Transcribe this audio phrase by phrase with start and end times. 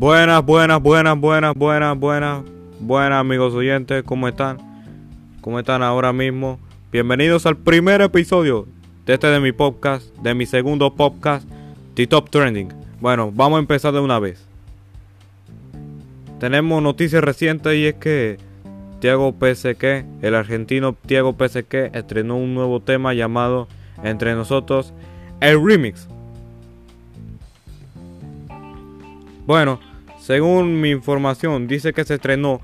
[0.00, 2.42] Buenas, buenas, buenas, buenas, buenas, buenas,
[2.80, 4.56] buenas amigos oyentes, ¿cómo están?
[5.42, 6.58] ¿Cómo están ahora mismo?
[6.90, 8.66] Bienvenidos al primer episodio
[9.04, 11.46] de este de mi podcast, de mi segundo podcast,
[11.92, 12.72] The Top Trending.
[12.98, 14.48] Bueno, vamos a empezar de una vez.
[16.38, 18.38] Tenemos noticias recientes y es que
[19.00, 19.84] Tiago PSQ,
[20.22, 23.68] el argentino Tiago PSQ, estrenó un nuevo tema llamado
[24.02, 24.94] Entre nosotros,
[25.42, 26.08] el remix.
[29.46, 29.80] Bueno,
[30.20, 32.60] según mi información, dice que se estrenó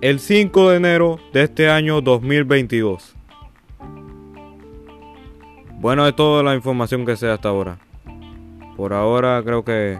[0.00, 3.14] el 5 de enero de este año 2022.
[5.80, 7.78] Bueno, es toda la información que sé hasta ahora.
[8.76, 9.98] Por ahora creo que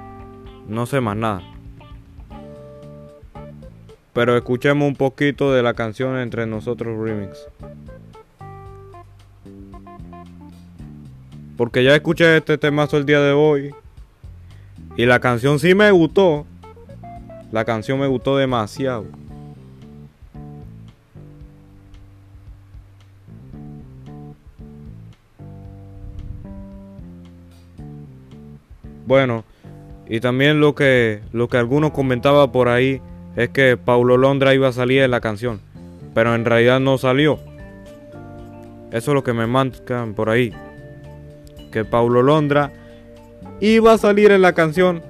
[0.66, 1.42] no sé más nada.
[4.14, 7.46] Pero escuchemos un poquito de la canción Entre Nosotros Remix.
[11.56, 13.74] Porque ya escuché este temazo el día de hoy.
[14.96, 16.46] Y la canción sí me gustó.
[17.54, 19.04] La canción me gustó demasiado.
[29.06, 29.44] Bueno,
[30.08, 33.00] y también lo que lo que algunos comentaban por ahí
[33.36, 35.60] es que Paulo Londra iba a salir en la canción,
[36.12, 37.38] pero en realidad no salió.
[38.90, 40.52] Eso es lo que me mandan por ahí.
[41.70, 42.72] Que Paulo Londra
[43.60, 45.04] iba a salir en la canción,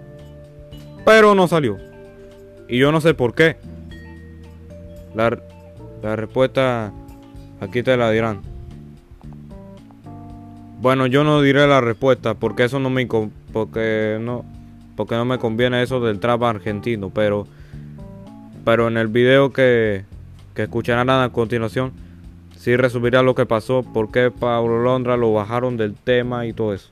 [1.06, 1.93] pero no salió.
[2.74, 3.56] Y yo no sé por qué.
[5.14, 5.38] La,
[6.02, 6.92] la respuesta
[7.60, 8.40] aquí te la dirán.
[10.80, 13.06] Bueno, yo no diré la respuesta porque eso no me
[13.52, 14.44] porque no
[14.96, 17.46] porque no me conviene eso del trap argentino, pero
[18.64, 20.04] pero en el video que,
[20.56, 21.92] que escucharán a continuación
[22.56, 26.74] sí resumirá lo que pasó, por qué Pablo Londra lo bajaron del tema y todo
[26.74, 26.90] eso.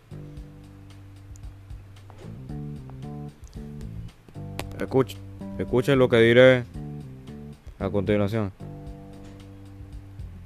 [4.78, 6.64] Escuchen, escuchen lo que diré
[7.78, 8.52] a continuación.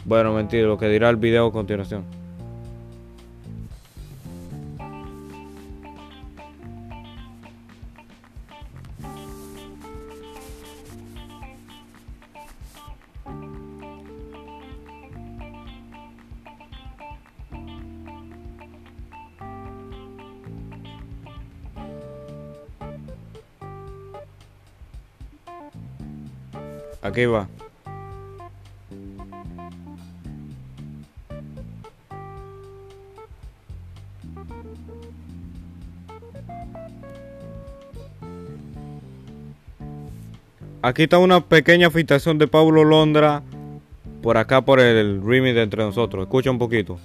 [0.04, 2.15] Bueno, mentira, lo que dirá el video a continuación.
[27.02, 27.48] Aquí va.
[40.82, 43.42] Aquí está una pequeña filtración de Pablo Londra
[44.22, 46.22] por acá por el remix de entre nosotros.
[46.22, 46.98] Escucha un poquito.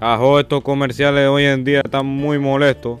[0.00, 3.00] Ajo, estos comerciales hoy en día están muy molestos.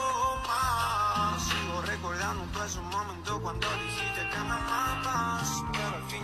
[1.39, 5.63] Sigo recordando todo ese momento cuando dijiste que me amabas.
[5.71, 6.21] Pero al fin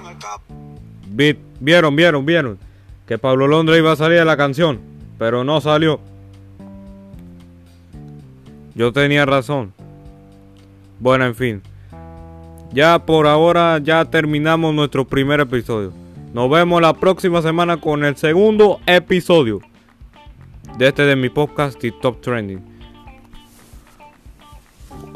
[1.16, 1.38] y.
[1.60, 2.60] Vieron, vieron, vieron.
[3.08, 4.80] Que Pablo Londra iba a salir de la canción,
[5.18, 6.00] pero no salió.
[8.76, 9.74] Yo tenía razón.
[11.00, 11.62] Bueno, en fin.
[12.72, 15.94] Ya por ahora ya terminamos nuestro primer episodio.
[16.34, 19.62] Nos vemos la próxima semana con el segundo episodio
[20.78, 22.77] de este de mi podcast Top Trending.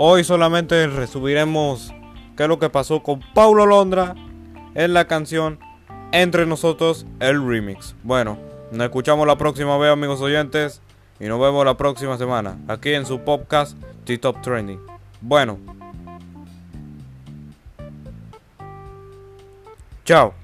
[0.03, 1.93] Hoy solamente resumiremos
[2.35, 4.15] qué es lo que pasó con Paulo Londra
[4.73, 5.59] en la canción
[6.11, 7.95] Entre nosotros el remix.
[8.01, 8.39] Bueno,
[8.71, 10.81] nos escuchamos la próxima vez amigos oyentes
[11.19, 13.77] y nos vemos la próxima semana aquí en su podcast
[14.19, 14.79] Top Trending.
[15.21, 15.59] Bueno.
[20.03, 20.40] Chao.